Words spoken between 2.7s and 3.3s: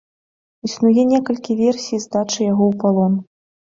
ў палон.